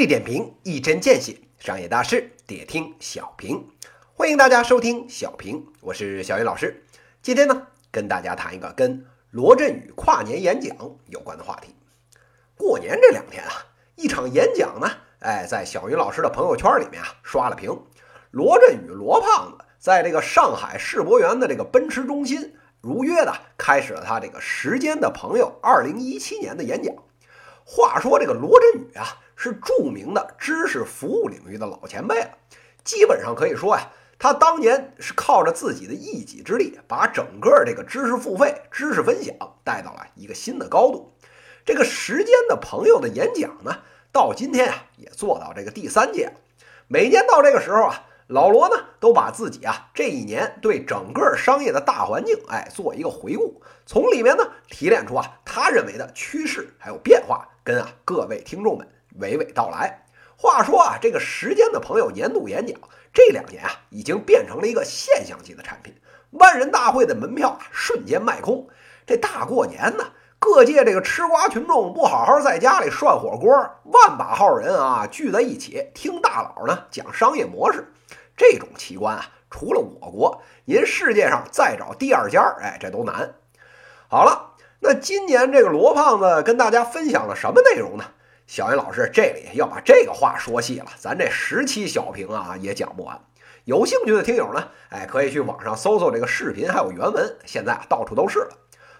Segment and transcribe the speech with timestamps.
[0.00, 3.68] 力点评，一针见血，商业大事得听小平。
[4.14, 6.82] 欢迎大家收听小平，我是小云老师。
[7.20, 10.74] 今天呢，跟大家谈一个跟罗振宇跨年演讲
[11.08, 11.74] 有关的话题。
[12.56, 13.52] 过年这两天啊，
[13.94, 17.68] 一场演讲呢，哎，在小云老师的朋友圈里面啊刷了屏。
[18.30, 26.94] 罗振宇罗胖子在这个上海世博园的这个奔驰中心，如约的开始了他这个时间的朋友二零一七年的演讲。
[27.66, 32.28] 话说这个罗振宇啊，是著名的知识服务领域的老前辈了。
[32.84, 39.34] 基本上可以说呀，他当年是靠着自己的一己之力，把整个这个知识付费、知识分享
[39.64, 41.14] 带到了一个新的高度。
[41.64, 43.78] 这个时间的朋友的演讲呢，
[44.12, 46.32] 到今天啊，也做到这个第三届了。
[46.86, 57.48] 每年到这个时候啊，老罗呢都把自己啊这一年对整个商业的大环境，哎，做一个回顾，从里面呢提炼出啊他认为的趋势还有变化。
[57.62, 60.04] 跟啊各位听众们娓娓道来。
[60.36, 62.78] 话说啊，这个时间的朋友年度演讲，
[63.12, 65.94] 这两年啊已经变成了一个现象级的产品。
[66.30, 68.66] 万人大会的门票啊瞬间卖空。
[69.06, 70.04] 这大过年呢，
[70.38, 73.50] 各界这个吃瓜群众不好好在家里涮火锅，
[73.84, 77.92] 万把号人啊聚在一起听大佬呢讲商业模式。
[78.36, 83.34] 这种奇观啊，除了我国，您世界上再找第二家，哎，这都难。
[84.08, 84.46] 好了。
[84.82, 88.04] 那今年这个罗胖子跟大家分享了什么内容呢？
[88.50, 93.16] 小云老师这里要把这个话说细了，咱这十期小评啊也讲不完。
[93.62, 98.48] 有兴趣的听友呢，哎，可以去网上搜搜这个视频，还有原文，现在啊到处都是了。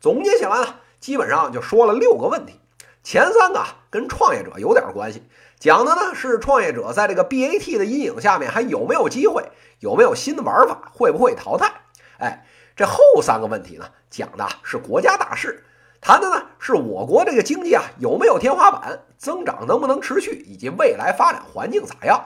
[0.00, 2.58] 总结起来呢，基本上就说了六个问题，
[3.02, 5.22] 前三个跟创业者有点关系，
[5.58, 9.44] 讲的呢是创业者在这个 BAT 的阴影下面还有没有机会，
[9.80, 11.70] 有没有新的玩法，会不会淘汰？
[12.16, 12.46] 哎。
[12.76, 15.62] 这后三个问题呢，讲的是国家大事，
[16.04, 22.22] 谈的呢是我国这个经济啊有没有天花板，增长能不能持续，以及未来发展环境咋样。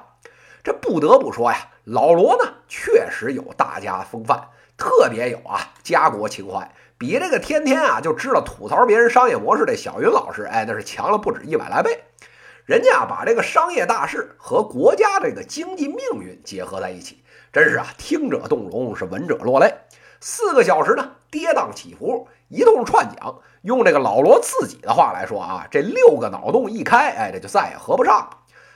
[0.64, 12.02] 这不得不说呀，老罗呢确实有大家风范，特别有啊家国情怀，比这个天天啊就知道吐槽别人商业模式的小云老师，哎，那是强了不止一百来倍。
[12.64, 17.22] 人家啊把这个商业大事和国家这个经济命运结合在一起，
[17.52, 19.72] 真是啊听者动容，是闻者落泪。
[20.20, 23.40] 四个小时呢，跌宕起伏，一通串讲。
[23.62, 28.30] 用这个老罗自己的话来说啊，这六个脑洞一开，哎，这就再也合不上。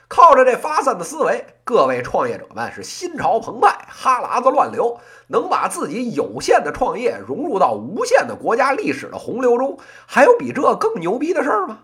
[0.07, 11.79] 靠着这发散的思维，各位创业者们是心潮澎湃，哈喇子乱流，能把自己有限的创业融入到无限的国家历史的洪流中，还有比这更牛逼的事儿吗？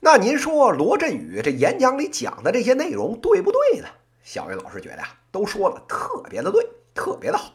[0.00, 3.88] 那您说罗振宇这演讲里讲的这些内容对不对呢？
[4.24, 7.52] 小云老师觉得呀，都说的特别的对，特别的好。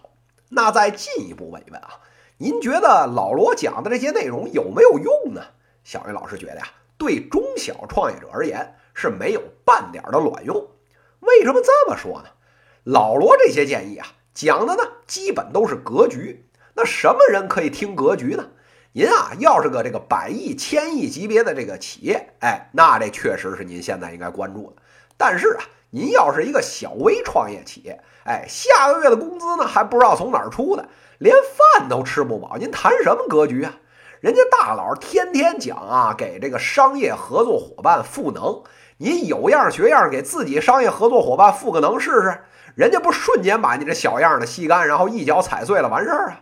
[0.50, 1.90] 那再进一步问一问啊，
[2.44, 5.42] 您觉得老罗讲的这些内容有没有用呢？
[5.86, 6.68] 小云老师觉得呀，
[6.98, 10.68] 对中小创业者而言是没有半点的卵用。
[11.22, 12.26] 为什么这么说呢？
[12.84, 16.46] 老罗这些建议啊，讲的呢基本都是格局。
[16.74, 18.50] 那什么人可以听格局呢？
[18.92, 24.82] 您啊，要是个这个百亿、千亿级别的这个企业，哎，那这确实是您现在应该关注的。
[25.16, 25.64] 但是啊。
[25.96, 30.90] 您要是一个小微创业企业，哎，下个月的工资呢还不知道从哪儿出的，
[31.24, 33.76] 连饭都吃不饱，您谈什么格局啊？
[34.20, 38.62] 人家大佬天天讲啊，给这个商业合作伙伴赋能，
[38.98, 42.44] 您有样学样，给自己商业合作伙伴赋个能试试，
[42.76, 46.42] 人家不瞬间把你这小样的吸干，然后一脚踩碎了完事儿啊？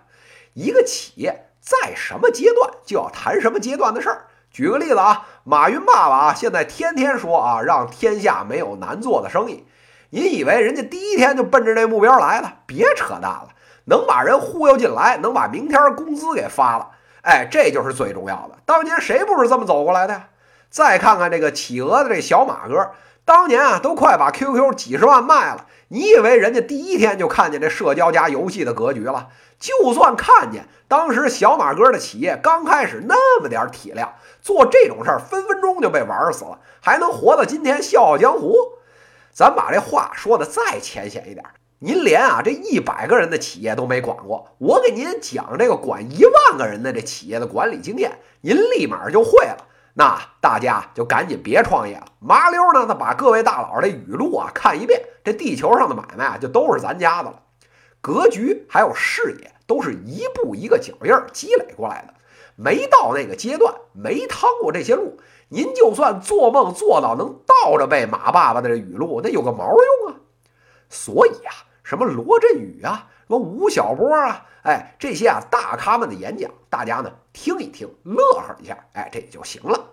[0.53, 4.25] 一个企业在什么阶段就要谈什么阶段的事儿。
[4.49, 9.67] 举个例子啊，马云爸爸啊，现在天天说啊，让天下没有难做的生意。
[10.09, 12.55] 您以为人家第一天就奔着这目标来了？
[12.65, 13.49] 别扯淡了，
[13.85, 16.89] 能把人忽悠进来，能把明天工资给发了，
[17.21, 18.57] 哎，这就是最重要的。
[18.65, 20.27] 当年谁不是这么走过来的呀？
[20.69, 22.91] 再看看这个企鹅的这小马哥，
[23.25, 25.65] 当年啊，都快把 QQ 几十万卖了。
[25.89, 29.27] 你以为人家第一天就看见这社交加游戏的格局了？
[29.59, 38.55] 就算看见，当时小马哥的企业刚开始那么点体量，做这种事儿分分钟就被玩死了，还能活到今天笑傲江湖？
[39.33, 41.45] 咱把这话说的再浅显一点，
[41.83, 49.65] 您连啊这一百个人的企业都没管过，我给您讲这个管一万个人的这企业的管理经验，您立马就会了。
[49.95, 57.41] 那大家就赶紧别创业了，麻溜呢，把各位大佬的语录啊看一遍，这地球上的买卖啊就都是咱家的了。
[57.99, 62.13] 格局还有视野都是一步一个脚印积累过来的，
[62.57, 65.17] 没到那个阶段，没趟过这些路，
[65.49, 70.21] 您就算做梦做到能倒着背马爸爸的这语录，那有个毛用啊！
[70.89, 71.51] 所以啊，
[71.83, 74.45] 什么罗振宇啊，什么吴晓波啊。
[74.63, 79.87] 哎，这些啊大咖们的演讲，大家呢听一听，乐呵一下，哎，这就行了。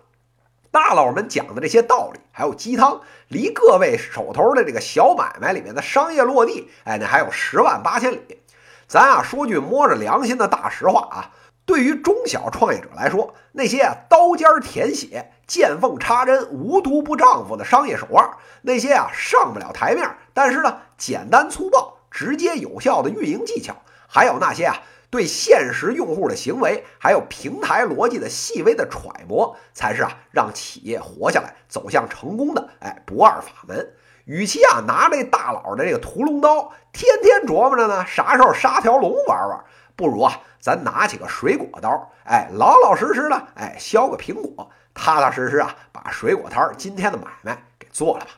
[0.70, 8.42] 大佬们讲的这些道理还有鸡汤，离各位手头的这个小买卖里面的商业落地，哎，那还有十万八千里。
[8.86, 11.30] 咱啊说句摸着良心的大实话啊，
[11.68, 18.26] 对于中小创业者来说，那些啊刀尖舔血、见缝插针、无毒不丈夫的商业手腕，
[18.62, 23.76] 那些啊上不了台面，但是呢简单粗暴、直接有效的运营技巧，
[24.08, 24.76] 还有那些啊。
[25.10, 33.90] 对现实用户的行为，还有平台逻辑的细微的揣摩，才是啊让企业活下来、走向成功的哎不二法门。
[34.28, 39.64] 与其啊拿这大佬的这个屠龙刀，天天琢磨着呢啥时候杀条龙玩玩，
[39.96, 48.32] 不如啊咱拿起个水果刀，哎老老实实的哎削个苹果，踏踏实实啊把水果摊今天的买卖给做了吧。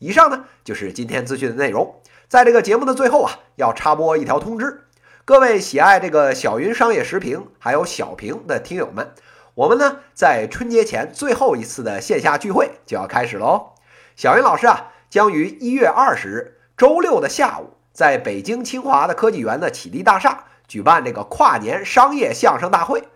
[0.00, 4.88] 以上呢就是今天资讯的内容，在这个节目的最后啊要插播一条通知。
[5.24, 9.14] 各位喜爱这个小云商业时评还有小评的听友们，
[9.54, 13.74] 我们呢在春节前最后一次的线下聚会就要开始喽。
[14.16, 23.08] 小云老师啊，将于一月二十日周六的下午，在北京清华的科技园的启迪大厦举办这个跨年商业相声大会。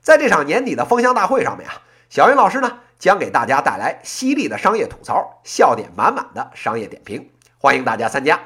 [0.00, 8.40] 在这场年底的封箱大会上面啊，小云老师呢将给大家带来犀利的商业吐槽、笑点满满的商业点评，欢迎大家参加。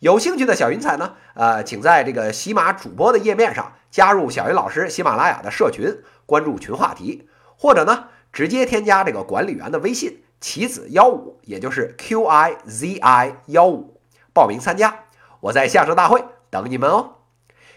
[0.00, 14.00] 有兴趣的小云彩呢，呃，请在这个喜马主播的页面上加入小云老师喜马拉雅的社群，关注群话题，或者呢，直接添加这个管理员的微信棋子幺五，也就是 Q I Z I 幺五，
[14.32, 15.04] 报名参加。
[15.40, 17.16] 我在相声大会等你们哦。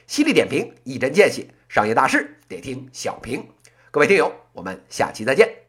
[0.05, 3.47] 犀利点评，一针见血，商业大事得听小平。
[3.91, 5.66] 各位听友，我们下期再见。